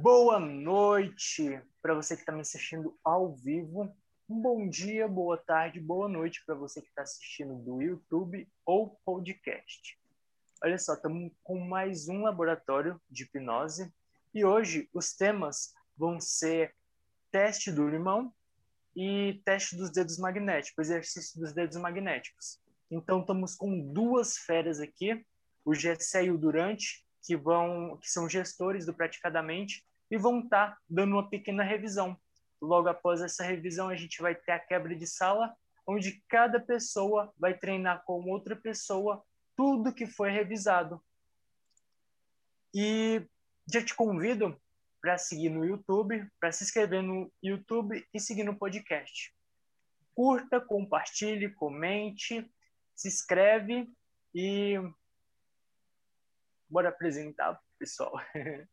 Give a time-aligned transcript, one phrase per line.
[0.00, 3.94] Boa noite para você que está me assistindo ao vivo.
[4.26, 9.98] Bom dia, boa tarde, boa noite para você que está assistindo do YouTube ou podcast.
[10.64, 13.92] Olha só, estamos com mais um laboratório de hipnose
[14.34, 16.74] e hoje os temas vão ser
[17.30, 18.32] teste do limão
[18.96, 22.58] e teste dos dedos magnéticos, exercício dos dedos magnéticos.
[22.90, 25.24] Então estamos com duas férias aqui,
[25.64, 30.72] o Gessé e o Durante, que vão que são gestores do Praticadamente e vão estar
[30.72, 32.16] tá dando uma pequena revisão.
[32.60, 35.54] Logo após essa revisão, a gente vai ter a quebra de sala,
[35.86, 39.24] onde cada pessoa vai treinar com outra pessoa
[39.56, 41.02] tudo que foi revisado.
[42.74, 43.26] E
[43.66, 44.60] já te convido
[45.00, 49.34] para seguir no YouTube, para se inscrever no YouTube e seguir no podcast.
[50.14, 52.48] Curta, compartilhe, comente,
[52.94, 53.90] se inscreve
[54.34, 54.76] e
[56.72, 58.14] bora apresentar pro pessoal.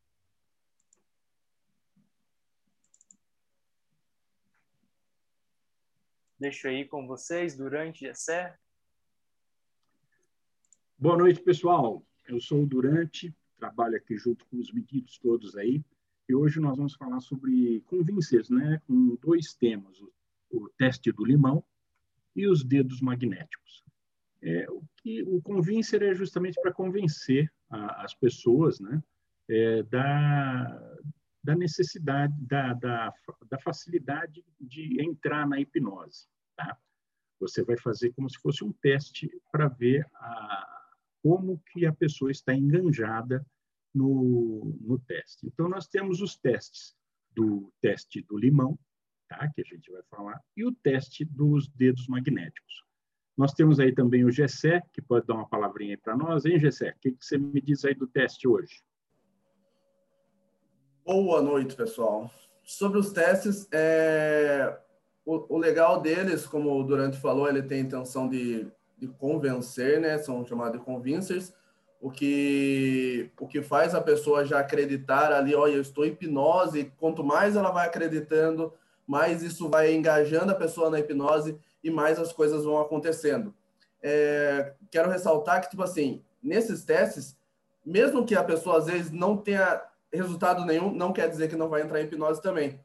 [6.40, 8.58] Deixo aí com vocês durante Jessé.
[10.98, 12.02] Boa noite, pessoal.
[12.26, 15.84] Eu sou o Durante, trabalho aqui junto com os meninos todos aí.
[16.30, 18.82] E hoje nós vamos falar sobre convincers, né?
[18.88, 20.10] Com dois temas: o,
[20.52, 21.62] o teste do limão
[22.34, 23.84] e os dedos magnéticos.
[24.42, 29.02] É, o, que, o convincer é justamente para convencer a, as pessoas, né?
[29.50, 30.98] É, da,
[31.44, 33.14] da necessidade, da, da,
[33.50, 36.28] da facilidade de entrar na hipnose.
[36.56, 36.78] Tá?
[37.40, 40.90] Você vai fazer como se fosse um teste para ver a,
[41.24, 43.46] como que a pessoa está enganjada
[43.94, 45.48] no, no teste.
[45.48, 46.96] Então, nós temos os testes
[47.32, 48.78] do teste do limão,
[49.28, 49.50] tá?
[49.50, 52.84] que a gente vai falar, e o teste dos dedos magnéticos.
[53.40, 56.46] Nós temos aí também o Gessé, que pode dar uma palavrinha aí para nós.
[56.46, 56.90] Hein, Gessé?
[56.90, 58.84] O que, você me diz aí do teste hoje?
[61.06, 62.30] Boa noite, pessoal.
[62.66, 64.78] Sobre os testes, é...
[65.26, 70.02] o, o, legal deles, como o Durante falou, ele tem a intenção de, de convencer,
[70.02, 70.18] né?
[70.18, 71.54] São chamados de convincers,
[72.02, 76.92] o que, o que faz a pessoa já acreditar ali, olha, eu estou em hipnose,
[76.98, 78.74] quanto mais ela vai acreditando,
[79.08, 83.54] mais isso vai engajando a pessoa na hipnose e mais as coisas vão acontecendo.
[84.02, 87.38] É, quero ressaltar que, tipo assim, nesses testes,
[87.86, 89.82] mesmo que a pessoa às vezes não tenha
[90.12, 92.80] resultado nenhum, não quer dizer que não vai entrar em hipnose também.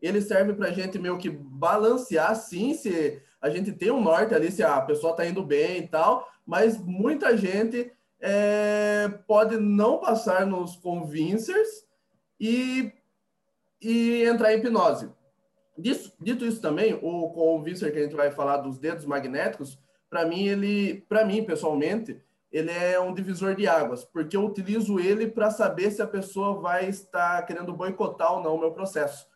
[0.00, 4.34] Ele serve para a gente meio que balancear, sim, se a gente tem um norte
[4.34, 9.98] ali, se a pessoa está indo bem e tal, mas muita gente é, pode não
[9.98, 11.86] passar nos convincers
[12.38, 12.92] e,
[13.80, 15.10] e entrar em hipnose.
[15.78, 19.78] Dito, dito isso também, o convincer que a gente vai falar dos dedos magnéticos,
[20.08, 22.20] para mim, ele, para mim, pessoalmente,
[22.50, 26.54] ele é um divisor de águas, porque eu utilizo ele para saber se a pessoa
[26.54, 29.26] vai estar querendo boicotar ou não o meu processo.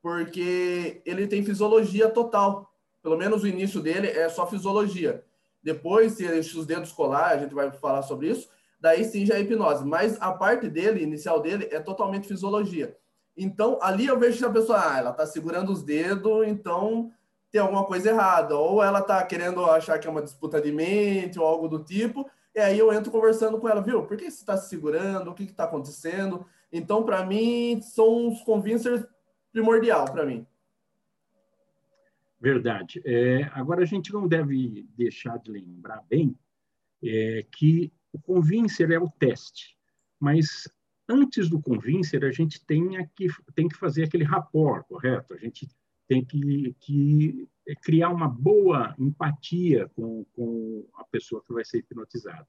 [0.00, 2.70] Porque ele tem fisiologia total.
[3.02, 5.24] Pelo menos o início dele é só fisiologia.
[5.62, 6.24] Depois, se
[6.56, 9.84] os dedos colar, a gente vai falar sobre isso, daí sim já é hipnose.
[9.84, 12.96] Mas a parte dele, inicial dele, é totalmente fisiologia.
[13.36, 17.10] Então, ali eu vejo que a pessoa, ah, ela está segurando os dedos, então
[17.50, 18.56] tem alguma coisa errada.
[18.56, 22.28] Ou ela está querendo achar que é uma disputa de mente ou algo do tipo,
[22.54, 24.04] e aí eu entro conversando com ela, viu?
[24.04, 25.30] Por que você está se segurando?
[25.30, 26.46] O que está acontecendo?
[26.72, 29.04] Então, para mim, são os convincers
[29.52, 30.46] primordial para mim.
[32.40, 33.02] Verdade.
[33.04, 36.38] É, agora, a gente não deve deixar de lembrar bem
[37.02, 39.76] é, que o convincer é o teste,
[40.20, 40.68] mas
[41.08, 45.34] antes do convincer, a gente tem que, tem que fazer aquele rapport, correto?
[45.34, 45.68] A gente
[46.06, 47.48] tem que, que
[47.82, 52.46] criar uma boa empatia com, com a pessoa que vai ser hipnotizada.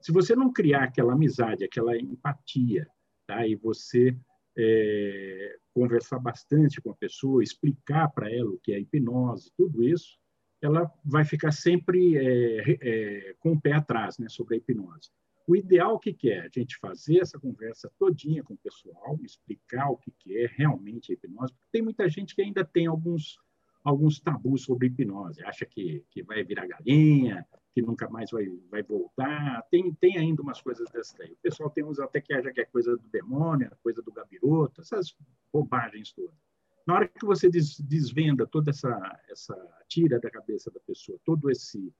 [0.00, 2.86] Se você não criar aquela amizade, aquela empatia,
[3.26, 3.46] tá?
[3.46, 4.16] e você
[4.56, 10.18] é, conversar bastante com a pessoa, explicar para ela o que é hipnose, tudo isso,
[10.62, 15.10] ela vai ficar sempre é, é, com o pé atrás né, sobre a hipnose.
[15.46, 16.40] O ideal, o que, que é?
[16.40, 21.12] A gente fazer essa conversa todinha com o pessoal, explicar o que, que é realmente
[21.12, 23.38] a hipnose, porque tem muita gente que ainda tem alguns
[23.84, 25.44] alguns tabus sobre hipnose.
[25.44, 29.62] Acha que, que vai virar galinha, que nunca mais vai, vai voltar.
[29.70, 31.32] Tem, tem ainda umas coisas dessas aí.
[31.32, 34.80] O pessoal tem uns até que acha que é coisa do demônio, coisa do gabiroto,
[34.80, 35.14] essas
[35.52, 36.34] bobagens todas.
[36.86, 39.54] Na hora que você des, desvenda toda essa, essa
[39.88, 41.92] tira da cabeça da pessoa, todo esse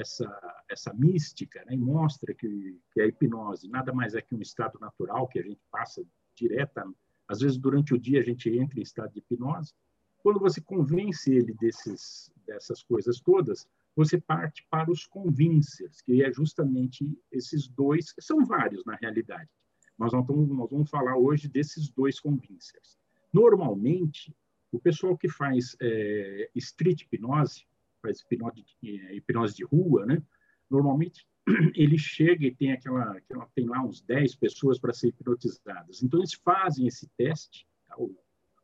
[0.00, 4.40] essa essa mística, né, e mostra que, que a hipnose nada mais é que um
[4.40, 6.04] estado natural que a gente passa
[6.34, 6.84] direta,
[7.26, 9.72] às vezes durante o dia a gente entra em estado de hipnose,
[10.22, 16.32] quando você convence ele desses, dessas coisas todas, você parte para os convincers, que é
[16.32, 19.48] justamente esses dois, são vários na realidade,
[19.96, 22.96] Mas nós nós vamos falar hoje desses dois convincers.
[23.32, 24.34] Normalmente,
[24.70, 27.66] o pessoal que faz é, street hipnose,
[28.08, 30.22] faz hipnose de, é, hipnose de rua, né?
[30.70, 31.26] Normalmente
[31.74, 36.02] ele chega e tem aquela, aquela tem lá uns 10 pessoas para ser hipnotizadas.
[36.02, 37.96] Então eles fazem esse teste, tá?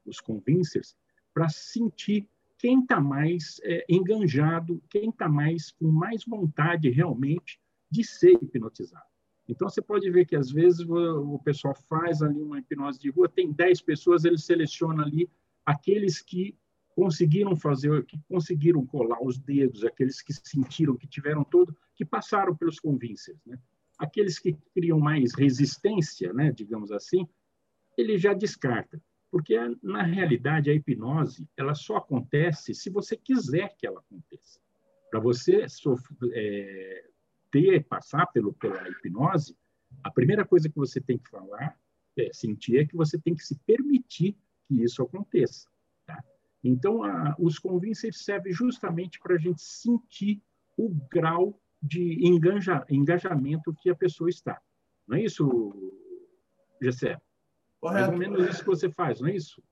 [0.05, 0.97] os convincers,
[1.33, 8.05] para sentir quem está mais é, enganjado, quem está mais com mais vontade realmente de
[8.05, 9.05] ser hipnotizado.
[9.47, 13.29] Então você pode ver que às vezes o pessoal faz ali uma hipnose de rua,
[13.29, 15.29] tem 10 pessoas, ele seleciona ali
[15.67, 16.57] aqueles que
[16.95, 22.55] conseguiram fazer, que conseguiram colar os dedos, aqueles que sentiram, que tiveram todo, que passaram
[22.55, 23.59] pelos convincers, né?
[23.99, 27.29] Aqueles que criam mais resistência, né, digamos assim,
[27.97, 29.01] ele já descarta,
[29.31, 34.59] porque na realidade a hipnose ela só acontece se você quiser que ela aconteça.
[35.11, 35.65] Para você
[36.33, 37.05] é,
[37.53, 39.57] ter passar pelo pela hipnose,
[40.03, 41.79] a primeira coisa que você tem que falar,
[42.17, 44.37] é, sentir é que você tem que se permitir
[44.67, 45.69] que isso aconteça.
[46.65, 50.43] Então, a, os convincers servem justamente para a gente sentir
[50.77, 54.59] o grau de engaja, engajamento que a pessoa está.
[55.07, 55.93] Não é isso,
[56.81, 57.21] Gessé?
[57.79, 58.09] Correto.
[58.09, 59.63] Mais ou menos isso que você faz, não é isso?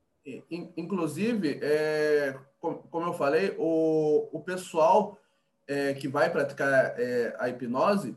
[0.77, 5.19] Inclusive, é, como eu falei, o, o pessoal
[5.67, 8.15] é, que vai praticar é, a hipnose,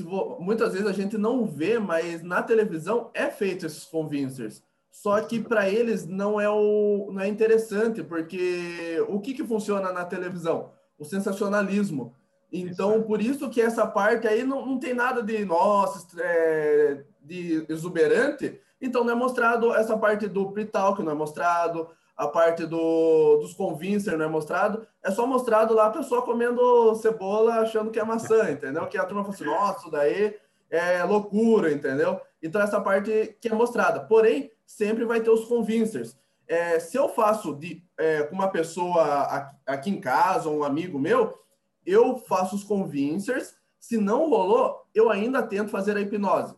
[0.00, 4.62] vo, muitas vezes a gente não vê, mas na televisão é feito esses convincers.
[5.02, 9.92] Só que para eles não é o não é interessante, porque o que, que funciona
[9.92, 10.72] na televisão?
[10.98, 12.14] O sensacionalismo.
[12.50, 13.06] Então, Exato.
[13.06, 18.58] por isso que essa parte aí não, não tem nada de nossa, é, de exuberante.
[18.80, 23.52] Então, não é mostrado essa parte do pre-talk, não é mostrado a parte do, dos
[23.52, 24.86] convincer, não é mostrado.
[25.04, 28.86] É só mostrado lá a pessoa comendo cebola achando que é maçã, entendeu?
[28.86, 30.34] Que a turma fala assim, nossa, isso daí
[30.70, 32.18] é loucura, entendeu?
[32.42, 34.00] Então, essa parte que é mostrada.
[34.00, 36.18] Porém, sempre vai ter os convincers.
[36.48, 41.38] É, se eu faço de, é, com uma pessoa aqui em casa, um amigo meu,
[41.84, 43.54] eu faço os convincers.
[43.78, 46.54] Se não rolou, eu ainda tento fazer a hipnose.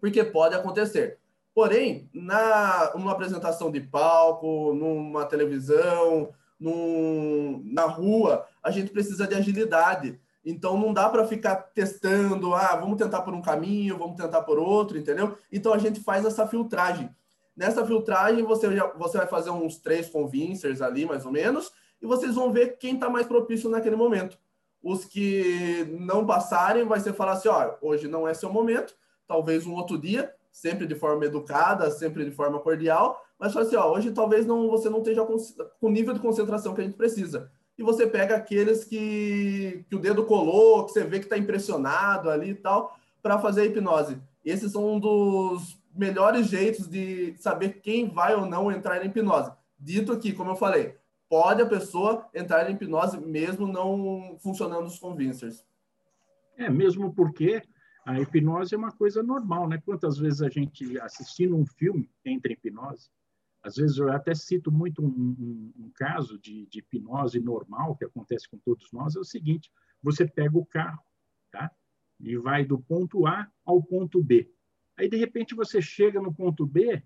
[0.00, 1.18] Porque pode acontecer.
[1.54, 9.34] Porém, na, numa apresentação de palco, numa televisão, num, na rua, a gente precisa de
[9.34, 10.18] agilidade.
[10.44, 14.58] Então não dá para ficar testando, ah, vamos tentar por um caminho, vamos tentar por
[14.58, 15.36] outro, entendeu?
[15.52, 17.10] Então a gente faz essa filtragem.
[17.56, 22.06] Nessa filtragem, você, já, você vai fazer uns três convincers ali, mais ou menos, e
[22.06, 24.38] vocês vão ver quem está mais propício naquele momento.
[24.82, 28.94] Os que não passarem, vai ser falar assim, ó, hoje não é seu momento,
[29.28, 33.76] talvez um outro dia, sempre de forma educada, sempre de forma cordial, mas fala assim,
[33.76, 35.36] ó, hoje talvez não, você não esteja com,
[35.80, 37.50] com o nível de concentração que a gente precisa.
[37.78, 42.28] E você pega aqueles que, que o dedo colou, que você vê que está impressionado
[42.28, 44.20] ali e tal, para fazer a hipnose.
[44.44, 49.52] Esses são um dos melhores jeitos de saber quem vai ou não entrar em hipnose.
[49.78, 50.96] Dito que, como eu falei,
[51.28, 55.64] pode a pessoa entrar em hipnose mesmo não funcionando os convincers.
[56.56, 57.62] É, mesmo porque
[58.04, 59.80] a hipnose é uma coisa normal, né?
[59.84, 63.10] Quantas vezes a gente assistindo um filme entra em hipnose?
[63.62, 68.04] Às vezes eu até cito muito um, um, um caso de, de, hipnose normal que
[68.04, 69.70] acontece com todos nós, é o seguinte,
[70.02, 71.00] você pega o carro,
[71.52, 71.70] tá?
[72.18, 74.50] E vai do ponto A ao ponto B.
[74.96, 77.02] Aí, de repente, você chega no ponto B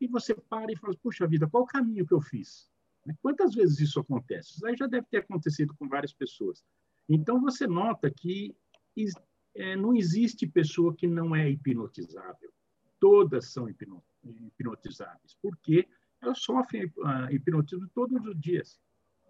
[0.00, 2.70] e você para e fala, puxa vida, qual o caminho que eu fiz?
[3.04, 3.14] Né?
[3.20, 4.54] Quantas vezes isso acontece?
[4.54, 6.64] Isso aí já deve ter acontecido com várias pessoas.
[7.08, 8.56] Então, você nota que
[9.54, 12.52] é, não existe pessoa que não é hipnotizável.
[12.98, 15.88] Todas são hipnotizáveis, porque
[16.20, 18.78] elas sofrem uh, hipnotismo todos os dias.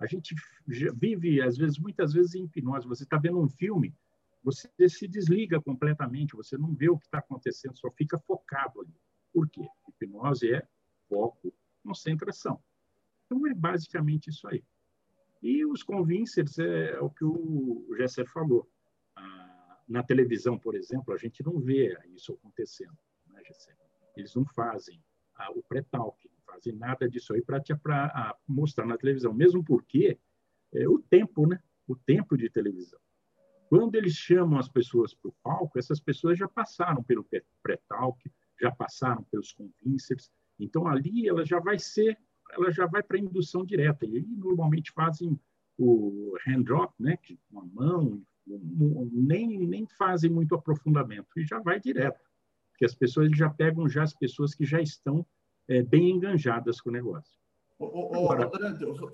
[0.00, 0.34] A gente
[0.66, 2.88] vive, às vezes, muitas vezes, em hipnose.
[2.88, 3.94] Você está vendo um filme,
[4.42, 8.94] você se desliga completamente, você não vê o que está acontecendo, só fica focado ali.
[9.32, 9.66] Por quê?
[9.88, 10.66] Hipnose é
[11.08, 12.62] foco, concentração.
[13.26, 14.64] Então, é basicamente isso aí.
[15.42, 18.68] E os convincers é, é o que o Gesser falou.
[19.14, 22.96] Ah, na televisão, por exemplo, a gente não vê isso acontecendo.
[23.26, 23.42] Né?
[24.16, 25.02] Eles não fazem
[25.36, 27.62] ah, o pré-talk, não fazem nada disso aí para
[28.14, 29.32] ah, mostrar na televisão.
[29.32, 30.18] Mesmo porque
[30.72, 31.60] é, o tempo, né?
[31.86, 33.00] O tempo de televisão.
[33.70, 37.24] Quando eles chamam as pessoas para o palco, essas pessoas já passaram pelo
[37.62, 40.28] pré-talk, já passaram pelos convincers.
[40.58, 42.18] Então ali ela já vai ser
[42.52, 44.04] ela já vai para a indução direta.
[44.04, 45.38] E aí, normalmente fazem
[45.78, 47.16] o hand drop, né,
[47.48, 48.20] com a mão,
[49.12, 52.20] nem, nem fazem muito aprofundamento, e já vai direto.
[52.72, 55.24] Porque as pessoas já pegam já as pessoas que já estão
[55.68, 57.38] é, bem enganjadas com o negócio.
[57.78, 58.50] Agora,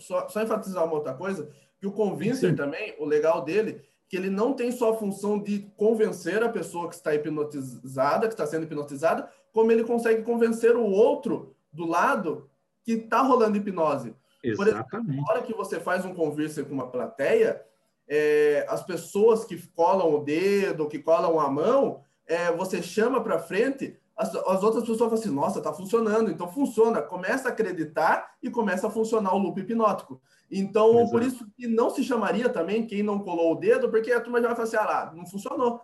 [0.01, 2.57] só, só, enfatizar uma outra coisa, que o convincer Sim.
[2.57, 6.89] também, o legal dele que ele não tem só a função de convencer a pessoa
[6.89, 12.49] que está hipnotizada, que está sendo hipnotizada, como ele consegue convencer o outro do lado
[12.85, 14.15] que está rolando hipnose.
[14.43, 14.57] Exatamente.
[14.57, 17.61] Por exemplo, na hora que você faz um conversa com uma plateia,
[18.09, 23.39] é, as pessoas que colam o dedo, que colam a mão, é, você chama para
[23.39, 26.31] frente, as, as, outras pessoas falam assim, nossa, tá funcionando.
[26.31, 30.21] Então funciona, começa a acreditar e começa a funcionar o loop hipnótico.
[30.51, 31.11] Então, Exato.
[31.11, 34.41] por isso que não se chamaria também quem não colou o dedo, porque a turma
[34.41, 35.81] já vai falar assim, ah lá, não funcionou.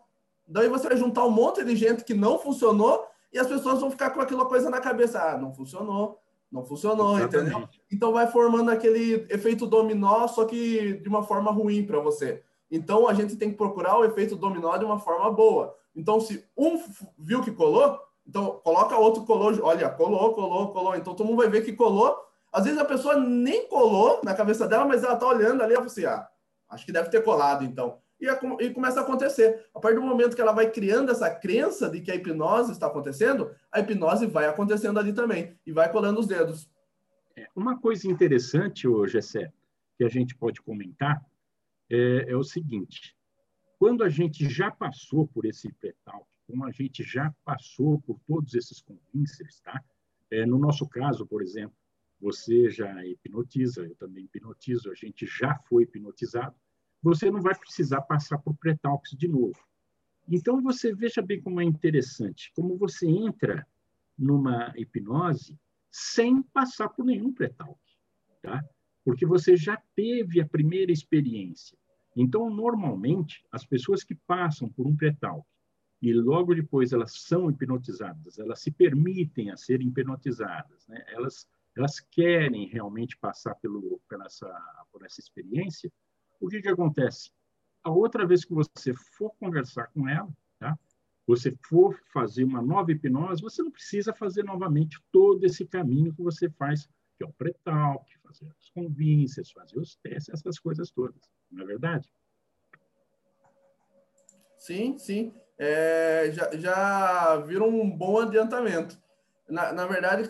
[0.48, 3.90] Daí você vai juntar um monte de gente que não funcionou e as pessoas vão
[3.90, 6.18] ficar com aquela coisa na cabeça, ah, não funcionou,
[6.50, 7.50] não funcionou, Exatamente.
[7.50, 7.68] entendeu?
[7.90, 12.42] Então vai formando aquele efeito dominó, só que de uma forma ruim para você.
[12.70, 15.76] Então a gente tem que procurar o efeito dominó de uma forma boa.
[15.94, 16.82] Então, se um
[17.18, 20.96] viu que colou, então coloca outro colou, olha, colou, colou, colou.
[20.96, 22.16] Então todo mundo vai ver que colou.
[22.52, 25.76] Às vezes a pessoa nem colou na cabeça dela, mas ela tá olhando ali e
[25.76, 26.28] fala assim: ah,
[26.70, 27.98] acho que deve ter colado então.
[28.20, 28.26] E,
[28.64, 29.66] e começa a acontecer.
[29.74, 32.86] A partir do momento que ela vai criando essa crença de que a hipnose está
[32.86, 36.70] acontecendo, a hipnose vai acontecendo ali também e vai colando os dedos.
[37.36, 39.50] É, uma coisa interessante, ô Gessé,
[39.96, 41.20] que a gente pode comentar,
[41.90, 43.16] é, é o seguinte:
[43.78, 48.54] quando a gente já passou por esse pré-talk, como a gente já passou por todos
[48.54, 49.82] esses convincers, tá?
[50.30, 51.76] É, no nosso caso, por exemplo,
[52.20, 56.54] você já hipnotiza, eu também hipnotizo, a gente já foi hipnotizado,
[57.02, 59.58] você não vai precisar passar por pré-talks de novo.
[60.28, 63.66] Então, você veja bem como é interessante, como você entra
[64.16, 65.58] numa hipnose
[65.90, 67.78] sem passar por nenhum pré-talk,
[68.40, 68.64] tá?
[69.04, 71.76] Porque você já teve a primeira experiência.
[72.16, 75.44] Então, normalmente, as pessoas que passam por um pré-talk
[76.02, 81.04] e logo depois elas são hipnotizadas, elas se permitem a serem hipnotizadas, né?
[81.06, 84.52] elas, elas querem realmente passar pelo, pela essa,
[84.90, 85.90] por essa experiência,
[86.40, 87.30] o que, que acontece?
[87.84, 90.28] A outra vez que você for conversar com ela,
[90.58, 90.76] tá?
[91.24, 96.22] você for fazer uma nova hipnose, você não precisa fazer novamente todo esse caminho que
[96.22, 101.30] você faz, que é o pré-talk, fazer as convências, fazer os testes, essas coisas todas.
[101.48, 102.12] Não é verdade?
[104.56, 105.32] Sim, sim.
[105.64, 108.98] É, já, já viram um bom adiantamento.
[109.48, 110.28] Na, na verdade,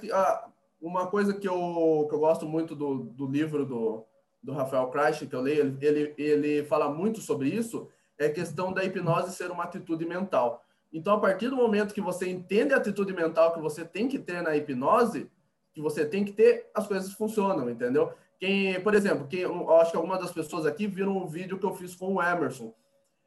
[0.79, 4.05] uma coisa que eu, que eu gosto muito do, do livro do,
[4.43, 8.75] do Rafael Kreich, que eu leio, ele, ele fala muito sobre isso, é a questão
[8.75, 10.63] da hipnose ser uma atitude mental.
[10.93, 14.19] Então, a partir do momento que você entende a atitude mental que você tem que
[14.19, 15.31] ter na hipnose,
[15.73, 18.13] que você tem que ter, as coisas funcionam, entendeu?
[18.39, 21.65] Quem, por exemplo, quem, eu acho que algumas das pessoas aqui viram um vídeo que
[21.65, 22.75] eu fiz com o Emerson.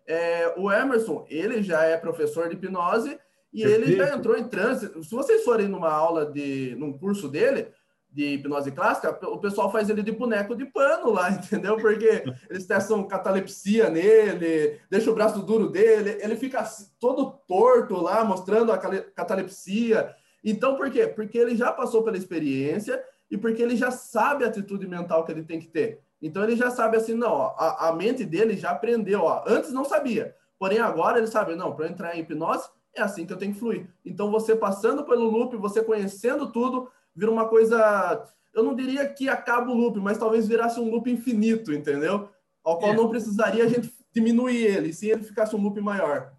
[0.07, 3.17] É, o Emerson, ele já é professor de hipnose
[3.51, 4.91] e ele já entrou em transe.
[5.03, 7.67] Se vocês forem numa aula de, num curso dele,
[8.15, 11.75] de hipnose clássica, o pessoal faz ele de boneco de pano lá, entendeu?
[11.75, 16.63] Porque eles testam catalepsia nele, deixa o braço duro dele, ele fica
[16.99, 20.15] todo torto lá, mostrando a catalepsia.
[20.43, 21.07] Então, por quê?
[21.07, 25.31] Porque ele já passou pela experiência e porque ele já sabe a atitude mental que
[25.31, 26.04] ele tem que ter.
[26.25, 29.71] Então, ele já sabe assim, não, ó, a, a mente dele já aprendeu, ó, antes
[29.71, 33.37] não sabia, porém agora ele sabe, não, para entrar em hipnose, é assim que eu
[33.37, 33.87] tenho que fluir.
[34.03, 38.27] Então, você passando pelo loop, você conhecendo tudo, vira uma coisa.
[38.55, 42.27] Eu não diria que acaba o loop, mas talvez virasse um loop infinito, entendeu?
[42.63, 42.95] Ao qual é.
[42.95, 46.33] não precisaria a gente diminuir ele, se ele ficasse um loop maior.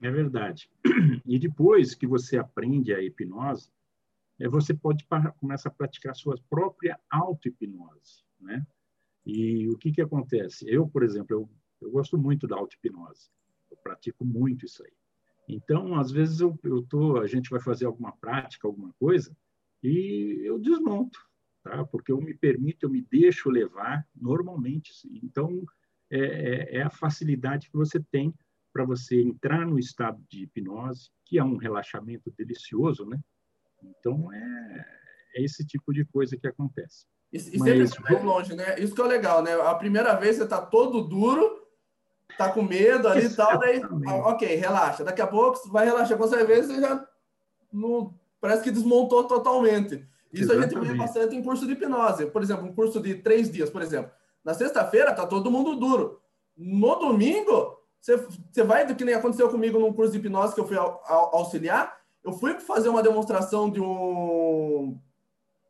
[0.00, 0.70] É verdade.
[1.26, 3.70] E depois que você aprende a hipnose,
[4.40, 5.06] é, você pode
[5.38, 8.66] começar a praticar sua própria auto-hipnose, né?
[9.24, 10.66] E o que que acontece?
[10.68, 11.50] Eu, por exemplo, eu,
[11.80, 13.30] eu gosto muito da auto-hipnose.
[13.70, 14.92] Eu pratico muito isso aí.
[15.48, 19.36] Então, às vezes eu, eu tô, a gente vai fazer alguma prática, alguma coisa,
[19.82, 21.18] e eu desmonto,
[21.62, 21.84] tá?
[21.84, 24.90] porque eu me permito, eu me deixo levar normalmente.
[25.22, 25.64] Então,
[26.10, 28.34] é, é, é a facilidade que você tem
[28.72, 33.20] para você entrar no estado de hipnose, que é um relaxamento delicioso, né?
[33.82, 34.86] Então, é,
[35.36, 37.06] é esse tipo de coisa que acontece.
[37.34, 38.76] E, e Mas, sempre vai longe, né?
[38.78, 39.54] Isso que é legal, né?
[39.54, 41.66] A primeira vez você está todo duro,
[42.38, 43.82] tá com medo ali e tal, daí,
[44.22, 45.02] ok, relaxa.
[45.02, 46.16] Daqui a pouco você vai relaxar.
[46.16, 47.04] Quando você vê, você já
[47.72, 50.06] não parece que desmontou totalmente.
[50.32, 50.76] Isso Exatamente.
[50.76, 52.26] a gente vê bastante em curso de hipnose.
[52.26, 54.12] Por exemplo, um curso de três dias, por exemplo.
[54.44, 56.20] Na sexta-feira tá todo mundo duro.
[56.56, 60.68] No domingo, você vai do que nem aconteceu comigo num curso de hipnose que eu
[60.68, 61.98] fui auxiliar.
[62.22, 64.96] Eu fui fazer uma demonstração de um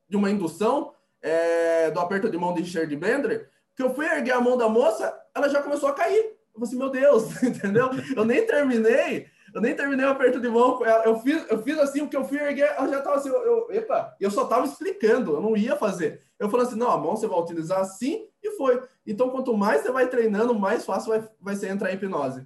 [0.06, 0.93] de uma indução
[1.24, 4.68] é, do aperto de mão de Richard Bender, que eu fui erguer a mão da
[4.68, 6.16] moça, ela já começou a cair.
[6.22, 7.90] Eu falei assim, meu Deus, entendeu?
[8.14, 10.80] Eu nem terminei eu nem terminei o aperto de mão.
[11.04, 13.68] Eu fiz, eu fiz assim, porque eu fui erguer, ela já tava assim, eu, eu,
[13.70, 16.22] epa, eu só tava explicando, eu não ia fazer.
[16.40, 18.82] Eu falei assim, não, a mão você vai utilizar assim e foi.
[19.06, 22.44] Então, quanto mais você vai treinando, mais fácil vai, vai ser entrar em hipnose.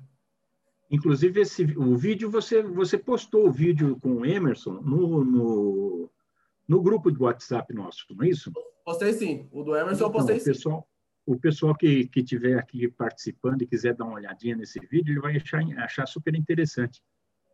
[0.90, 6.10] Inclusive, esse, o vídeo, você, você postou o vídeo com o Emerson no, no,
[6.68, 8.52] no grupo de WhatsApp nosso, não é isso?
[8.84, 9.48] Postei sim.
[9.50, 11.32] O do Emerson eu postei o pessoal, sim.
[11.32, 15.20] O pessoal que, que tiver aqui participando e quiser dar uma olhadinha nesse vídeo, ele
[15.20, 17.02] vai achar, achar super interessante.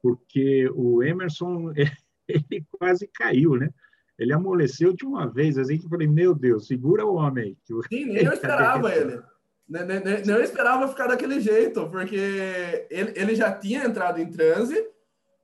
[0.02, 1.73] Porque o Emerson,
[2.28, 3.71] ele quase caiu, né?
[4.18, 7.56] Ele amoleceu de uma vez, assim, que eu falei, meu Deus, segura o homem aí.
[7.88, 9.21] Sim, nem eu esperava ele.
[9.68, 14.30] Nem, nem, nem, eu esperava ficar daquele jeito, porque ele, ele já tinha entrado em
[14.30, 14.76] transe,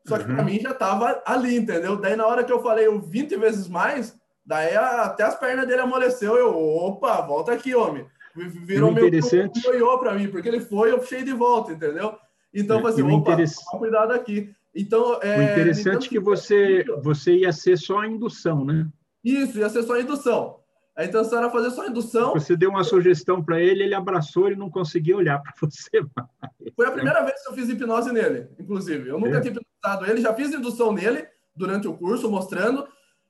[0.07, 0.35] só que uhum.
[0.35, 1.97] para mim já estava ali, entendeu?
[1.97, 5.81] Daí na hora que eu falei o 20 vezes mais, daí até as pernas dele
[5.81, 8.07] amoleceu, eu, opa, volta aqui, homem.
[8.35, 12.17] Virou meio meu para mim, porque ele foi, eu puxei de volta, entendeu?
[12.55, 13.57] Então, é, assim, opa, interess...
[13.71, 14.53] cuidado aqui.
[14.75, 18.87] Então, é, o interessante é que você, você ia ser só a indução, né?
[19.23, 20.60] Isso, ia ser só a indução.
[21.01, 22.35] A intenção era fazer só indução.
[22.35, 26.29] Você deu uma sugestão para ele, ele abraçou e não conseguia olhar para você mais.
[26.77, 29.09] Foi a primeira vez que eu fiz hipnose nele, inclusive.
[29.09, 29.41] Eu nunca é.
[29.41, 31.27] tinha hipnotizado ele, já fiz indução nele
[31.57, 32.87] durante o curso, mostrando.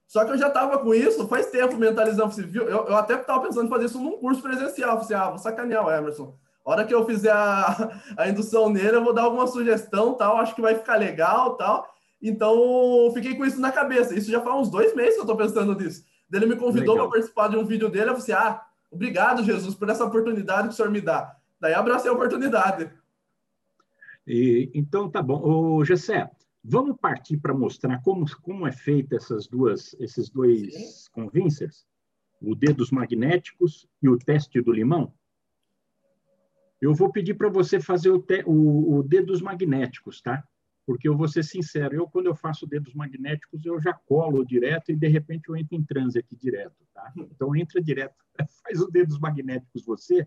[0.09, 2.35] Só que eu já estava com isso faz tempo, mentalizando.
[2.35, 2.65] Viu?
[2.65, 5.01] Eu, eu até estava pensando em fazer isso num curso presencial.
[5.01, 6.37] Falei, ah, vou sacanear o Emerson.
[6.67, 10.39] A hora que eu fizer a, a indução nele, eu vou dar alguma sugestão, tal.
[10.39, 11.87] Acho que vai ficar legal, tal.
[12.21, 14.13] Então, fiquei com isso na cabeça.
[14.13, 16.10] Isso já faz uns dois meses que eu estou pensando nisso.
[16.33, 18.11] Ele me convidou para participar de um vídeo dele.
[18.11, 21.37] Eu falei assim, ah, obrigado, Jesus, por essa oportunidade que o senhor me dá.
[21.61, 22.91] Daí abracei a oportunidade.
[24.27, 25.41] E, então, tá bom.
[25.43, 26.31] Ô, Gessé,
[26.63, 31.11] Vamos partir para mostrar como, como é feita essas duas, esses dois Sim.
[31.11, 31.87] convincers,
[32.41, 35.13] o dedos magnéticos e o teste do limão?
[36.81, 40.47] Eu vou pedir para você fazer o, te, o, o, dedos magnéticos, tá?
[40.87, 44.91] Porque eu vou ser sincero, eu quando eu faço dedos magnéticos, eu já colo direto
[44.91, 47.13] e de repente eu entro em transe aqui direto, tá?
[47.17, 48.17] Então entra direto,
[48.65, 50.27] faz os dedos magnéticos você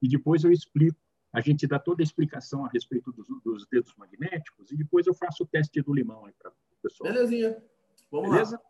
[0.00, 0.98] e depois eu explico
[1.34, 5.12] a gente dá toda a explicação a respeito dos, dos dedos magnéticos e depois eu
[5.12, 7.12] faço o teste do limão aí para o pessoal.
[7.12, 7.60] Belezinha.
[8.08, 8.56] Vamos Beleza?
[8.56, 8.62] lá.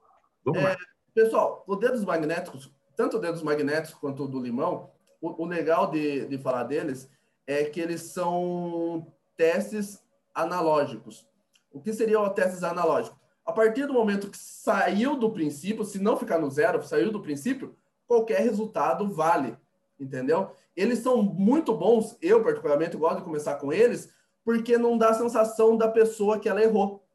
[0.47, 0.77] Vamos é, lá.
[1.13, 5.91] Pessoal, os dedos magnéticos, tanto os dedos magnéticos quanto o do limão, o, o legal
[5.91, 7.07] de, de falar deles
[7.47, 10.03] é que eles são testes
[10.35, 11.27] analógicos.
[11.71, 13.19] O que seriam testes analógicos?
[13.45, 17.21] A partir do momento que saiu do princípio, se não ficar no zero, saiu do
[17.21, 19.57] princípio, qualquer resultado vale
[19.99, 20.51] entendeu?
[20.77, 24.13] Eles são muito bons, eu particularmente gosto de começar com eles,
[24.45, 27.07] porque não dá a sensação da pessoa que ela errou,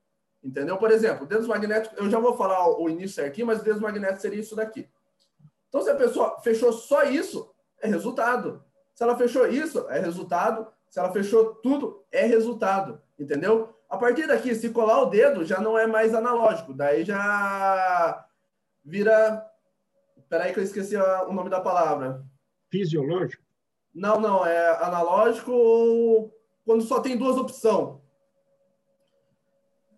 [0.43, 0.77] entendeu?
[0.77, 4.39] Por exemplo, dedos magnéticos, eu já vou falar o início certinho, mas dedos magnéticos seria
[4.39, 4.89] isso daqui.
[5.67, 8.63] Então, se a pessoa fechou só isso, é resultado.
[8.95, 10.67] Se ela fechou isso, é resultado.
[10.89, 13.75] Se ela fechou tudo, é resultado, entendeu?
[13.89, 18.25] A partir daqui, se colar o dedo, já não é mais analógico, daí já
[18.83, 19.45] vira.
[20.29, 22.23] Peraí que eu esqueci o nome da palavra
[22.69, 23.43] fisiológico?
[23.93, 26.31] Não, não, é analógico
[26.65, 27.97] quando só tem duas opções.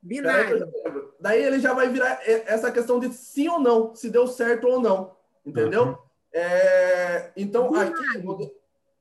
[0.02, 0.72] Binário.
[1.20, 4.80] Daí ele já vai virar essa questão de sim ou não, se deu certo ou
[4.82, 5.16] não.
[5.46, 5.84] Entendeu?
[5.90, 5.98] Uhum.
[6.34, 8.32] É, então, binário.
[8.32, 8.54] aqui.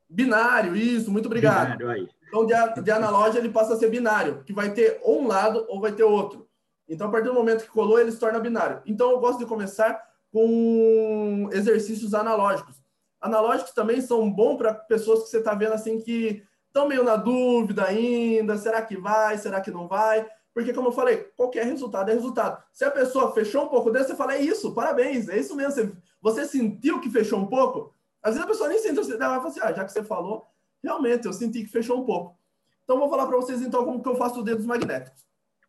[0.08, 1.78] Binário, isso, muito obrigado.
[1.78, 2.08] Binário, aí.
[2.30, 5.66] Então, de, de analógico, ele passa a ser binário, que vai ter ou um lado
[5.68, 6.48] ou vai ter outro.
[6.88, 8.80] Então, a partir do momento que colou, ele se torna binário.
[8.86, 10.00] Então, eu gosto de começar
[10.32, 12.80] com exercícios analógicos
[13.20, 17.16] analógicos também são bons para pessoas que você está vendo assim que estão meio na
[17.16, 20.26] dúvida ainda, será que vai, será que não vai?
[20.54, 22.62] Porque, como eu falei, qualquer resultado é resultado.
[22.72, 25.72] Se a pessoa fechou um pouco desse, você fala, é isso, parabéns, é isso mesmo.
[25.72, 27.94] Você, você sentiu que fechou um pouco?
[28.22, 30.46] Às vezes a pessoa nem sentiu, você vai falar assim, ah, já que você falou,
[30.82, 32.38] realmente, eu senti que fechou um pouco.
[32.84, 35.24] Então, vou falar para vocês, então, como que eu faço os dedos magnéticos.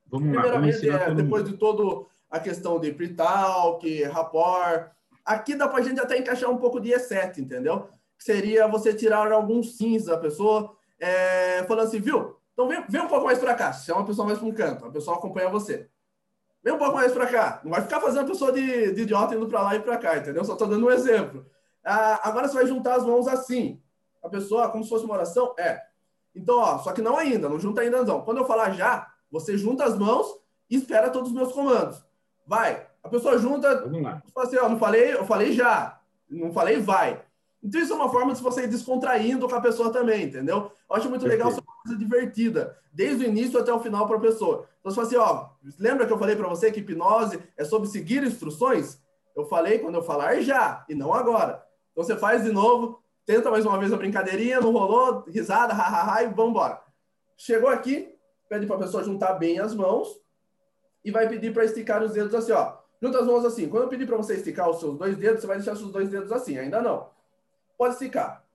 [0.07, 4.91] Vamos Primeiramente, lá, é, depois de toda a questão de pre-talk, rapport,
[5.25, 7.87] Aqui dá para a gente até encaixar um pouco de E7, entendeu?
[8.17, 12.37] Seria você tirar alguns sims da pessoa, é, falando assim, viu?
[12.53, 13.73] Então vem, vem um pouco mais para cá.
[13.73, 15.89] Se é uma pessoa mais para um canto, a pessoa acompanha você.
[16.63, 17.61] Vem um pouco mais para cá.
[17.63, 20.17] Não vai ficar fazendo a pessoa de, de idiota indo para lá e para cá,
[20.17, 20.43] entendeu?
[20.43, 21.45] Só estou dando um exemplo.
[21.83, 23.81] Ah, agora você vai juntar as mãos assim.
[24.23, 25.81] A pessoa, como se fosse uma oração, é.
[26.35, 28.21] Então, ó, só que não ainda, não junta ainda não.
[28.21, 30.37] Quando eu falar já, você junta as mãos
[30.69, 32.03] e espera todos os meus comandos.
[32.45, 34.21] Vai, a pessoa junta, lá.
[34.25, 37.21] Tipo assim, ó, não falei, eu falei já, não falei vai.
[37.63, 40.71] Então isso é uma forma de você ir descontraindo com a pessoa também, entendeu?
[40.89, 41.45] Eu acho muito Perfeito.
[41.45, 44.67] legal, uma coisa divertida, desde o início até o final para a pessoa.
[44.79, 47.87] Então você fala assim, ó, lembra que eu falei para você que hipnose é sobre
[47.87, 48.99] seguir instruções?
[49.35, 51.63] Eu falei quando eu falar já, e não agora.
[51.91, 56.23] Então você faz de novo, tenta mais uma vez a brincadeirinha, não rolou, risada, hahaha,
[56.23, 56.81] e vamos embora.
[57.37, 58.15] Chegou aqui,
[58.49, 60.19] pede para a pessoa juntar bem as mãos
[61.03, 62.77] e vai pedir para esticar os dedos assim, ó.
[63.01, 63.67] Junta as mãos assim.
[63.67, 65.91] Quando eu pedir para você esticar os seus dois dedos, você vai deixar os seus
[65.91, 66.57] dois dedos assim.
[66.57, 67.09] Ainda não.
[67.77, 68.45] Pode esticar.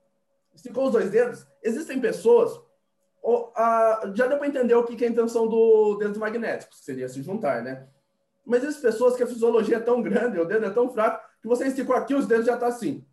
[0.55, 1.45] Esticou os dois dedos?
[1.61, 2.57] Existem pessoas.
[3.21, 6.73] Ou, a, já deu para entender o que, que é a intenção do dedo magnético,
[6.73, 7.89] seria se juntar, né?
[8.45, 11.47] Mas existem pessoas que a fisiologia é tão grande, o dedo é tão fraco, que
[11.47, 13.05] você esticou aqui, os dedos já estão tá assim.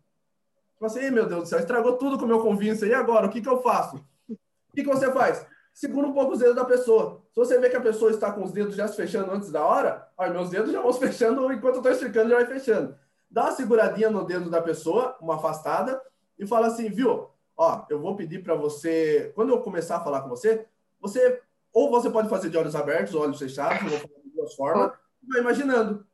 [0.79, 2.87] Você, assim, meu Deus do céu, estragou tudo com o meu convívio.
[2.87, 3.27] E agora?
[3.27, 3.97] O que, que eu faço?
[4.27, 5.45] O que, que você faz?
[5.75, 7.21] segura um pouco os dedos da pessoa.
[7.33, 9.63] Se você vê que a pessoa está com os dedos já se fechando antes da
[9.63, 12.97] hora, olha, meus dedos já vão se fechando enquanto eu estou esticando, já vai fechando.
[13.29, 16.01] Dá uma seguradinha no dedo da pessoa, uma afastada,
[16.39, 17.27] e fala assim, viu?
[17.57, 20.65] Ó, eu vou pedir para você, quando eu começar a falar com você,
[20.99, 21.41] você,
[21.73, 24.93] ou você pode fazer de olhos abertos olhos fechados, eu vou fazer de duas formas,
[25.27, 26.07] vai imaginando.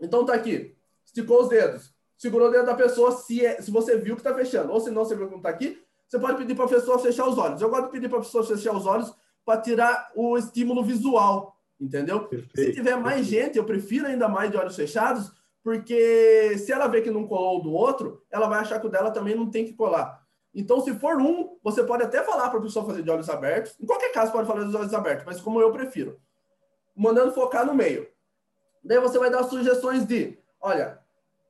[0.00, 3.96] Então tá aqui, esticou os dedos, segurou o dedo da pessoa se, é, se você
[3.96, 6.36] viu que está fechando, ou se não, você viu que não está aqui, você pode
[6.36, 7.62] pedir para a pessoa fechar os olhos.
[7.62, 11.56] Eu gosto de pedir para a pessoa fechar os olhos para tirar o estímulo visual,
[11.80, 12.24] entendeu?
[12.24, 12.60] Perfeito.
[12.60, 15.30] Se tiver mais gente, eu prefiro ainda mais de olhos fechados,
[15.62, 19.10] porque se ela vê que não colou do outro, ela vai achar que o dela
[19.10, 20.22] também não tem que colar.
[20.54, 23.76] Então, se for um, você pode até falar para a pessoa fazer de olhos abertos.
[23.78, 26.18] Em qualquer caso, pode fazer de olhos abertos, mas como eu prefiro.
[26.96, 28.08] Mandando focar no meio.
[28.82, 30.97] Daí você vai dar sugestões de: olha,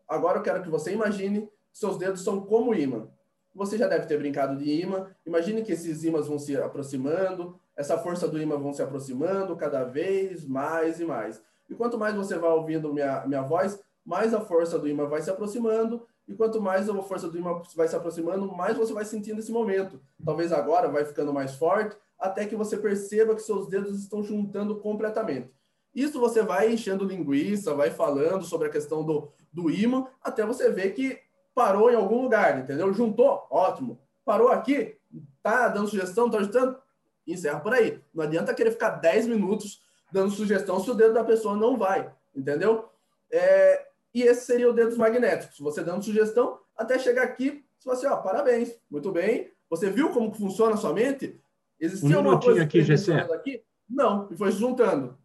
[0.09, 3.09] agora eu quero que você imagine seus dedos são como imã.
[3.55, 5.09] Você já deve ter brincado de imã.
[5.27, 9.85] Imagine que esses ímãs vão se aproximando, essa força do imã vão se aproximando cada
[9.85, 11.43] vez mais e mais.
[11.69, 15.21] E quanto mais você vai ouvindo minha, minha voz, mais a força do imã vai
[15.23, 16.07] se aproximando.
[16.27, 19.53] E quanto mais a força do imã vai se aproximando, mais você vai sentindo esse
[19.53, 20.01] momento.
[20.25, 24.79] Talvez agora vai ficando mais forte, até que você perceba que seus dedos estão juntando
[24.79, 25.53] completamente.
[25.95, 30.71] Isso você vai enchendo linguiça, vai falando sobre a questão do, do imã, até você
[30.71, 31.19] ver que
[31.55, 32.93] parou em algum lugar, entendeu?
[32.93, 33.99] Juntou, ótimo.
[34.25, 34.97] Parou aqui,
[35.43, 36.79] tá dando sugestão, tá ajustando,
[37.27, 38.01] encerra por aí.
[38.15, 42.11] Não adianta querer ficar 10 minutos dando sugestão se o dedo da pessoa não vai,
[42.35, 42.89] entendeu?
[43.31, 45.59] É, e esse seria o dedo dos magnéticos.
[45.59, 49.51] Você dando sugestão, até chegar aqui, você fala assim, ó, parabéns, muito bem.
[49.69, 51.41] Você viu como funciona a sua mente?
[51.79, 53.21] Existia um alguma coisa aqui, Gessé.
[53.21, 53.63] aqui?
[53.89, 55.17] Não, e foi se juntando.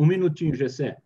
[0.00, 0.96] Um minutinho, Gessé.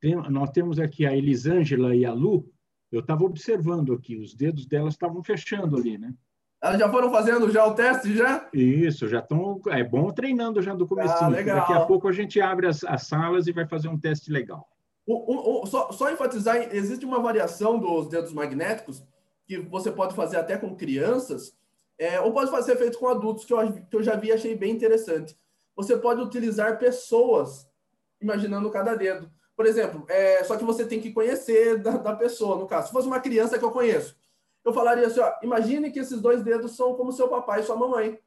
[0.00, 2.50] Tem, nós temos aqui a Elisângela e a Lu,
[2.90, 6.14] eu estava observando aqui, os dedos delas estavam fechando ali, né?
[6.62, 8.48] Elas já foram fazendo já o teste, já?
[8.54, 9.60] Isso, já estão.
[9.68, 11.12] É bom treinando já do começo.
[11.20, 11.28] Ah.
[11.28, 14.66] Daqui a pouco a gente abre as, as salas e vai fazer um teste legal.
[15.06, 19.04] O, o, o, só, só enfatizar, existe uma variação dos dedos magnéticos
[19.46, 21.54] que você pode fazer até com crianças,
[21.98, 24.56] é, ou pode fazer feito com adultos, que eu, que eu já vi e achei
[24.56, 25.36] bem interessante.
[25.76, 27.67] Você pode utilizar pessoas
[28.20, 29.30] imaginando cada dedo.
[29.56, 32.88] Por exemplo, é, só que você tem que conhecer da, da, pessoa, no caso.
[32.88, 34.16] Se fosse uma criança que eu conheço,
[34.64, 37.74] eu falaria assim, ó, imagine que esses dois dedos são como seu papai e sua
[37.76, 38.18] mamãe.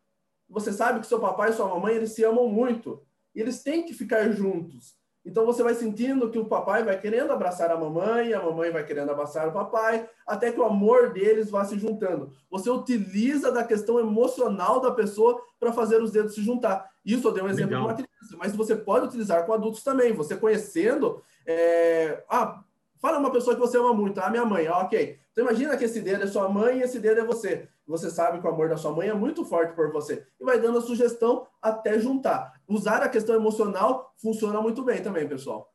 [0.50, 3.02] Você sabe que seu papai e sua mamãe, eles se amam muito.
[3.34, 5.00] E eles têm que ficar juntos.
[5.24, 8.84] Então você vai sentindo que o papai vai querendo abraçar a mamãe, a mamãe vai
[8.84, 12.34] querendo abraçar o papai, até que o amor deles vá se juntando.
[12.50, 16.91] Você utiliza da questão emocional da pessoa para fazer os dedos se juntar.
[17.04, 17.82] Isso eu dei um exemplo Legal.
[17.82, 20.14] de uma criança, mas você pode utilizar com adultos também.
[20.14, 21.22] Você conhecendo.
[21.46, 22.24] É...
[22.30, 22.64] Ah,
[23.00, 25.20] fala uma pessoa que você ama muito, a ah, minha mãe, ah, ok.
[25.32, 27.68] Então imagina que esse dedo é sua mãe e esse dedo é você.
[27.88, 30.26] Você sabe que o amor da sua mãe é muito forte por você.
[30.40, 32.62] E vai dando a sugestão até juntar.
[32.68, 35.74] Usar a questão emocional funciona muito bem também, pessoal.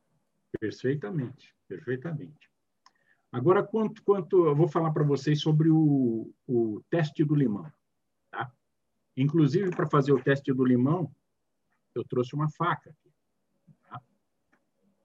[0.59, 2.49] Perfeitamente, perfeitamente.
[3.31, 7.69] Agora, quanto, quanto eu vou falar para vocês sobre o, o teste do limão.
[9.17, 11.11] Inclusive, para fazer o teste do limão,
[11.95, 12.95] eu trouxe uma faca.
[13.89, 13.99] Tá?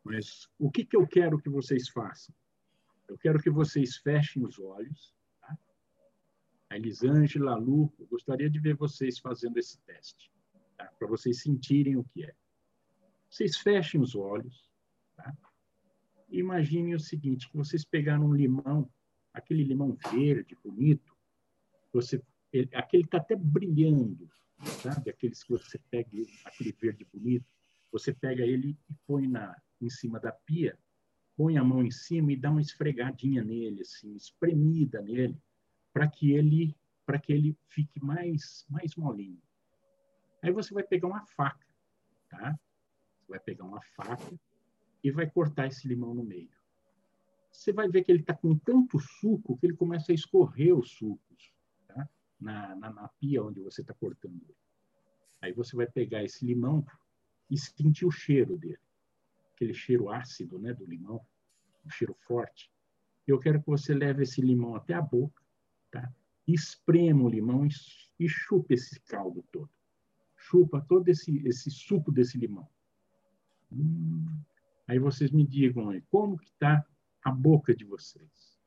[0.05, 2.35] Mas o que, que eu quero que vocês façam?
[3.09, 5.15] Eu quero que vocês fechem os olhos.
[5.41, 5.59] Tá?
[6.69, 10.31] A Elisângela, a Lu, eu gostaria de ver vocês fazendo esse teste,
[10.77, 10.85] tá?
[10.99, 12.35] para vocês sentirem o que é.
[13.31, 14.71] Vocês fechem os olhos.
[15.17, 15.35] Tá?
[16.29, 18.91] E imaginem o seguinte, vocês pegaram um limão,
[19.33, 21.17] aquele limão verde, bonito,
[21.91, 24.29] você ele, aquele está até brilhando,
[24.83, 25.11] sabe?
[25.11, 26.11] Aqueles que você pega,
[26.45, 27.47] aquele verde bonito,
[27.91, 30.79] você pega ele e põe na, em cima da pia,
[31.37, 35.37] põe a mão em cima e dá uma esfregadinha nele, assim, espremida nele,
[35.93, 39.43] para que ele para que ele fique mais mais molinho.
[40.41, 41.67] Aí você vai pegar uma faca,
[42.29, 42.59] tá?
[43.19, 44.41] Você vai pegar uma faca
[45.03, 46.51] e vai cortar esse limão no meio.
[47.51, 50.91] Você vai ver que ele está com tanto suco que ele começa a escorrer os
[50.93, 51.52] sucos
[52.43, 54.55] na, na, na pia onde você está cortando.
[55.41, 56.85] Aí você vai pegar esse limão
[57.51, 58.79] e sentir o cheiro dele,
[59.55, 61.21] aquele cheiro ácido, né, do limão,
[61.85, 62.71] um cheiro forte.
[63.27, 65.43] Eu quero que você leve esse limão até a boca,
[65.91, 66.13] tá?
[66.47, 67.71] Esprema o limão e,
[68.19, 69.71] e chupe esse caldo todo.
[70.37, 72.69] chupa todo esse, esse suco desse limão.
[73.71, 74.27] Hum,
[74.87, 76.85] aí vocês me digam aí, como que está
[77.23, 78.59] a boca de vocês?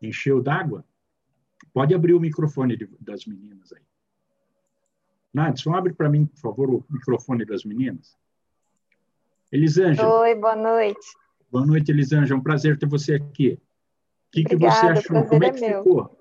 [0.00, 0.84] Encheu d'água?
[1.72, 3.82] Pode abrir o microfone de, das meninas aí.
[5.32, 8.16] Nadson, abre para mim, por favor, o microfone das meninas.
[9.50, 10.20] Elisângela.
[10.20, 11.06] Oi, boa noite.
[11.50, 12.38] Boa noite, Elisângela.
[12.38, 13.52] É um prazer ter você aqui.
[13.52, 15.26] O que, que você achou?
[15.26, 15.82] Como é, é que meu.
[15.82, 16.18] ficou?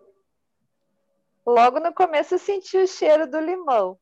[1.46, 3.98] Logo no começo eu senti o cheiro do limão.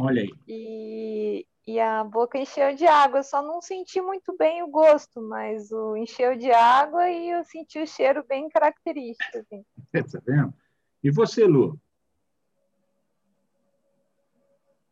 [0.00, 0.30] Olha aí.
[0.48, 3.20] E, e a boca encheu de água.
[3.20, 7.44] Eu só não senti muito bem o gosto, mas o encheu de água e eu
[7.44, 9.38] senti o cheiro bem característico.
[9.38, 9.64] Assim.
[10.10, 10.54] Tá vendo?
[11.02, 11.80] E você, Lu?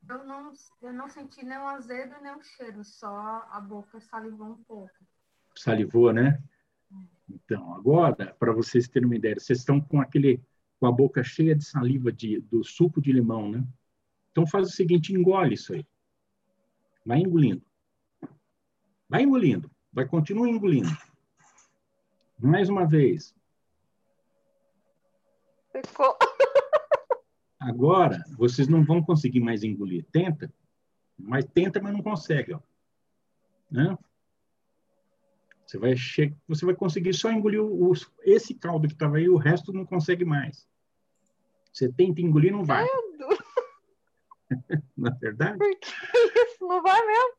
[0.08, 4.48] Eu não, eu não senti nem o azedo nem o cheiro, só a boca salivou
[4.48, 4.90] um pouco.
[5.56, 6.42] Salivou, né?
[7.28, 10.42] Então, agora, para vocês terem uma ideia, vocês estão com aquele
[10.80, 13.62] com a boca cheia de saliva de, do suco de limão, né?
[14.32, 15.86] Então faz o seguinte, engole isso aí.
[17.04, 17.62] Vai engolindo.
[19.06, 19.70] Vai engolindo.
[19.92, 20.88] Vai continuar engolindo.
[22.38, 23.34] Mais uma vez.
[25.86, 26.16] Ficou.
[27.58, 30.04] Agora, vocês não vão conseguir mais engolir.
[30.10, 30.52] Tenta,
[31.18, 32.54] mas tenta, mas não consegue.
[32.54, 32.60] Ó.
[33.70, 33.96] Né?
[35.66, 36.34] Você vai, che...
[36.48, 37.92] você vai conseguir só engolir o...
[38.22, 40.66] esse caldo que estava aí, o resto não consegue mais.
[41.72, 42.86] Você tenta engolir, não vai.
[44.96, 45.58] não é verdade?
[45.62, 47.34] Isso não vai mesmo.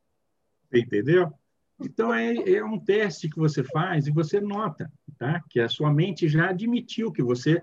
[0.74, 1.34] Entendeu?
[1.80, 5.42] Então, é, é um teste que você faz e você nota tá?
[5.50, 7.62] que a sua mente já admitiu que você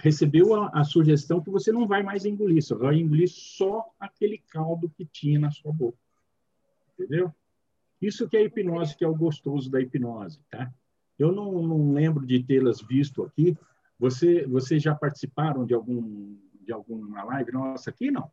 [0.00, 4.38] recebeu a, a, sugestão que você não vai mais engolir, você vai engolir só aquele
[4.38, 5.98] caldo que tinha na sua boca.
[6.94, 7.32] Entendeu?
[8.00, 10.72] Isso que é a hipnose, que é o gostoso da hipnose, tá?
[11.18, 13.56] Eu não, não lembro de tê-las visto aqui.
[13.98, 18.30] Você, vocês já participaram de algum de alguma live nossa aqui, não?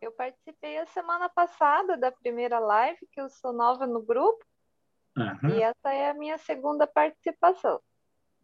[0.00, 4.44] Eu participei a semana passada da primeira live, que eu sou nova no grupo.
[5.16, 5.50] Uhum.
[5.50, 7.80] E essa é a minha segunda participação.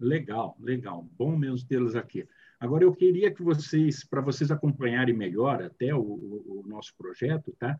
[0.03, 1.09] Legal, legal.
[1.17, 2.29] Bom mesmo tê-los aqui.
[2.59, 7.53] Agora, eu queria que vocês, para vocês acompanharem melhor até o, o, o, nosso projeto,
[7.57, 7.79] tá?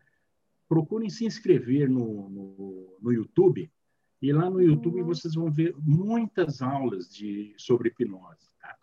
[0.69, 3.69] Procurem se inscrever no, no, no YouTube.
[4.21, 5.05] E lá no YouTube uhum.
[5.05, 8.77] vocês vão ver muitas aulas de, sobre hipnose, tá?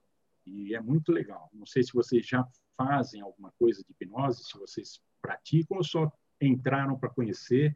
[0.45, 1.49] E é muito legal.
[1.55, 6.13] Não sei se vocês já fazem alguma coisa de hipnose, se vocês praticam ou só
[6.39, 7.75] entraram para conhecer.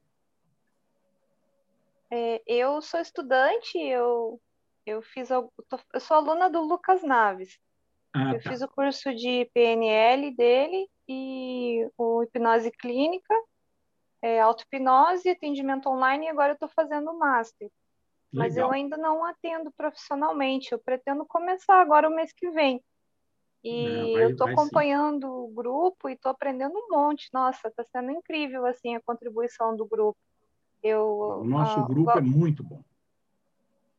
[2.10, 4.38] É, eu sou estudante, eu
[4.86, 5.50] eu fiz eu
[6.00, 7.58] sou aluna do Lucas Naves.
[8.12, 8.50] Ah, eu tá.
[8.50, 13.34] fiz o curso de PNL dele e o hipnose clínica,
[14.22, 17.68] é, auto-hipnose, atendimento online e agora eu estou fazendo o master.
[18.32, 18.48] Legal.
[18.48, 22.82] Mas eu ainda não atendo profissionalmente, eu pretendo começar agora o mês que vem.
[23.62, 25.32] E não, vai, eu estou acompanhando sim.
[25.32, 27.30] o grupo e estou aprendendo um monte.
[27.32, 30.18] Nossa, está sendo incrível assim a contribuição do grupo.
[30.82, 32.84] Eu, o nosso uh, grupo é muito bom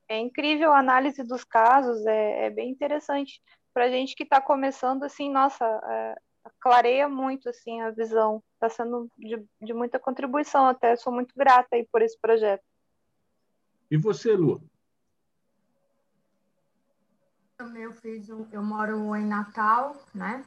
[0.08, 3.42] é incrível a análise dos casos, é, é bem interessante
[3.74, 6.16] para a gente que está começando, assim, nossa, é,
[6.62, 11.70] clareia muito, assim, a visão, está sendo de, de, muita contribuição até, sou muito grata
[11.74, 12.64] aí por esse projeto.
[13.92, 14.62] E você, Lu?
[17.58, 20.44] Também eu fiz, um, eu moro em Natal, né?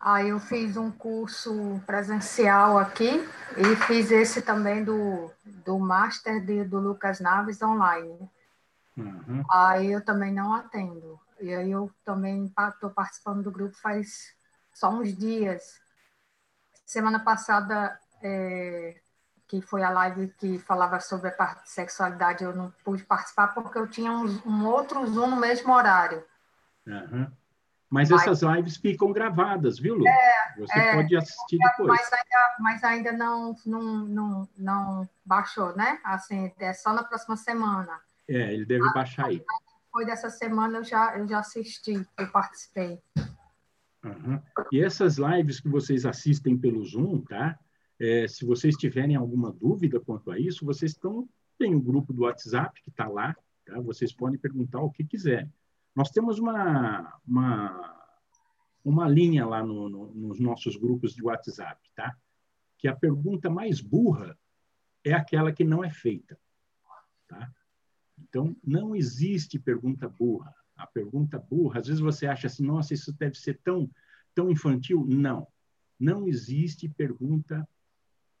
[0.00, 3.22] Aí eu fiz um curso presencial aqui
[3.56, 8.30] e fiz esse também do, do Master de, do Lucas Naves online.
[9.00, 9.42] Uhum.
[9.50, 11.18] Aí eu também não atendo.
[11.40, 14.34] E aí eu também estou participando do grupo faz
[14.74, 15.80] só uns dias.
[16.84, 19.00] Semana passada, é,
[19.48, 23.88] que foi a live que falava sobre a sexualidade, eu não pude participar porque eu
[23.88, 26.24] tinha um, um outro Zoom no mesmo horário.
[26.86, 27.30] Uhum.
[27.88, 30.06] Mas essas lives ficam gravadas, viu, Lu?
[30.06, 31.88] É, Você é, pode assistir depois.
[31.88, 35.98] Mas ainda, mas ainda não, não, não, não baixou, né?
[36.04, 38.00] Assim, é só na próxima semana.
[38.30, 39.42] É, ele deve baixar aí.
[39.90, 43.00] Foi dessa semana, eu já, eu já assisti, eu participei.
[44.04, 44.40] Uhum.
[44.70, 47.58] E essas lives que vocês assistem pelo Zoom, tá?
[47.98, 52.12] É, se vocês tiverem alguma dúvida quanto a isso, vocês estão tem o um grupo
[52.12, 53.78] do WhatsApp que está lá, tá?
[53.80, 55.52] Vocês podem perguntar o que quiserem.
[55.94, 58.00] Nós temos uma uma,
[58.84, 62.16] uma linha lá no, no, nos nossos grupos de WhatsApp, tá?
[62.78, 64.38] Que a pergunta mais burra
[65.04, 66.38] é aquela que não é feita,
[67.26, 67.50] tá?
[68.28, 70.54] Então, não existe pergunta burra.
[70.76, 73.90] A pergunta burra, às vezes você acha assim, nossa, isso deve ser tão,
[74.34, 75.04] tão infantil.
[75.06, 75.46] Não.
[75.98, 77.68] Não existe pergunta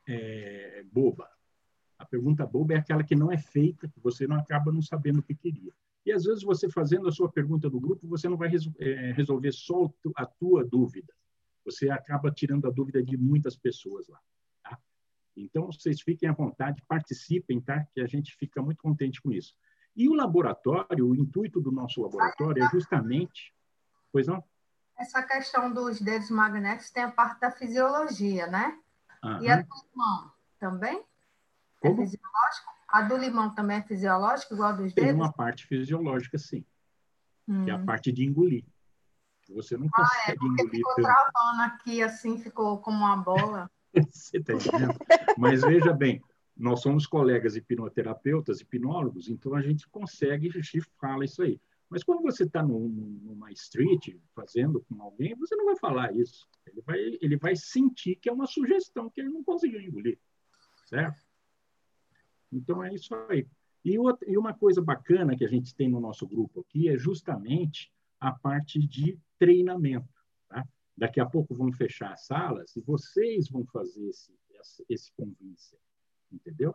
[0.08, 1.28] é, boba.
[1.98, 5.20] A pergunta boba é aquela que não é feita, que você não acaba não sabendo
[5.20, 5.72] o que queria.
[6.04, 9.52] E às vezes você fazendo a sua pergunta do grupo, você não vai é, resolver
[9.52, 11.12] só a tua dúvida.
[11.64, 14.18] Você acaba tirando a dúvida de muitas pessoas lá.
[14.62, 14.78] Tá?
[15.36, 17.84] Então, vocês fiquem à vontade, participem, tá?
[17.92, 19.54] que a gente fica muito contente com isso.
[19.96, 23.54] E o laboratório, o intuito do nosso laboratório é justamente.
[24.12, 24.42] Pois não?
[24.98, 28.78] Essa questão dos dedos magnéticos tem a parte da fisiologia, né?
[29.40, 30.98] E a do limão também?
[30.98, 31.02] É
[31.80, 32.02] Como?
[32.02, 32.70] É fisiológico?
[32.88, 35.10] A do limão também é fisiológica, igual a dos dedos?
[35.10, 36.64] Tem uma parte fisiológica, sim.
[37.46, 37.64] Hum.
[37.64, 37.86] Que é a hum.
[37.86, 38.64] parte de engolir.
[39.50, 40.70] Você não ah, é, consegue é, engolir.
[40.70, 43.70] Ficou travando aqui, assim, ficou como uma bola.
[44.10, 44.94] Você está entendendo?
[45.36, 46.22] Mas veja bem,
[46.60, 51.58] nós somos colegas hipnoterapeutas, hipnólogos, então a gente consegue, a gente fala isso aí.
[51.88, 56.46] Mas quando você está numa street fazendo com alguém, você não vai falar isso.
[56.66, 60.18] Ele vai, ele vai sentir que é uma sugestão que ele não conseguiu engolir,
[60.86, 61.24] certo?
[62.52, 63.46] Então é isso aí.
[63.82, 66.98] E, outra, e uma coisa bacana que a gente tem no nosso grupo aqui é
[66.98, 70.06] justamente a parte de treinamento.
[70.48, 70.68] Tá?
[70.94, 74.32] Daqui a pouco vão fechar as salas e vocês vão fazer esse,
[74.88, 75.78] esse convincer,
[76.32, 76.74] entendeu?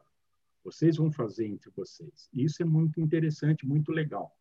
[0.63, 2.29] Vocês vão fazer entre vocês.
[2.33, 4.35] Isso é muito interessante, muito legal.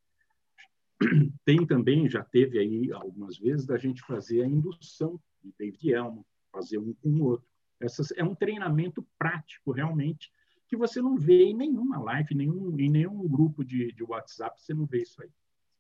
[1.44, 6.26] Tem também, já teve aí algumas vezes, da gente fazer a indução de David Elmo,
[6.50, 7.46] fazer um com o outro.
[7.80, 10.32] Essas, é um treinamento prático, realmente,
[10.66, 14.72] que você não vê em nenhuma live, nenhum, em nenhum grupo de, de WhatsApp, você
[14.72, 15.30] não vê isso aí.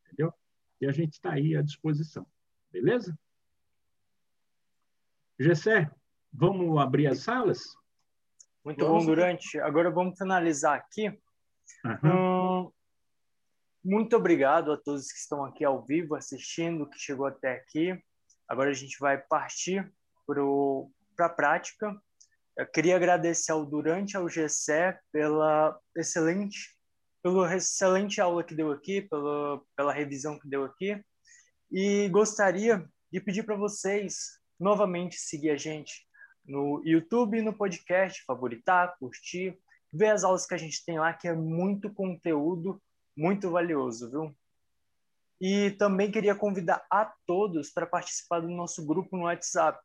[0.04, 0.32] Entendeu?
[0.80, 2.26] E a gente está aí à disposição.
[2.70, 3.18] Beleza?
[5.38, 5.90] Gessé,
[6.32, 7.76] vamos abrir as salas?
[8.64, 9.04] Muito vamos.
[9.04, 9.58] bom, Durante.
[9.60, 11.08] Agora vamos finalizar aqui.
[11.84, 12.66] Uhum.
[12.66, 12.72] Hum,
[13.84, 18.02] muito obrigado a todos que estão aqui ao vivo assistindo, que chegou até aqui.
[18.48, 19.92] Agora a gente vai partir
[20.26, 21.94] para a prática.
[22.56, 26.74] Eu queria agradecer ao Durante ao Gessé pela excelente
[27.22, 31.02] pela excelente aula que deu aqui, pela, pela revisão que deu aqui.
[31.72, 36.06] E gostaria de pedir para vocês novamente seguir a gente
[36.44, 39.58] no YouTube no podcast, favoritar, curtir,
[39.92, 42.82] ver as aulas que a gente tem lá, que é muito conteúdo,
[43.16, 44.36] muito valioso, viu?
[45.40, 49.78] E também queria convidar a todos para participar do nosso grupo no WhatsApp.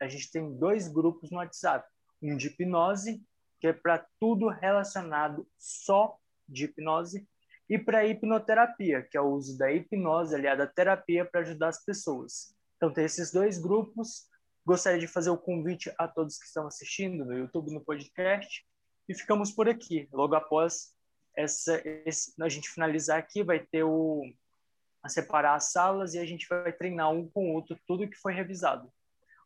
[0.00, 1.88] A gente tem dois grupos no WhatsApp,
[2.22, 3.22] um de hipnose,
[3.60, 7.26] que é para tudo relacionado só de hipnose,
[7.68, 11.82] e para hipnoterapia, que é o uso da hipnose aliada à terapia para ajudar as
[11.82, 12.54] pessoas.
[12.76, 14.28] Então, tem esses dois grupos.
[14.66, 18.64] Gostaria de fazer o convite a todos que estão assistindo no YouTube, no podcast.
[19.08, 20.08] E ficamos por aqui.
[20.12, 20.94] Logo após
[21.36, 24.22] essa, esse, a gente finalizar aqui, vai ter o,
[25.02, 28.16] a separar as salas e a gente vai treinar um com o outro tudo que
[28.16, 28.90] foi revisado.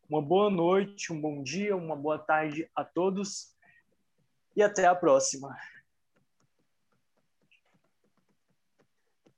[0.08, 3.54] Uma boa noite, um bom dia, uma boa tarde a todos
[4.54, 5.56] e até a próxima.